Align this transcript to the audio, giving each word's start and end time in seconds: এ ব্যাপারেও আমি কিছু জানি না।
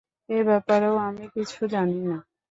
এ 0.29 0.39
ব্যাপারেও 0.43 0.95
আমি 1.07 1.25
কিছু 1.35 1.61
জানি 1.73 1.99
না। 2.03 2.17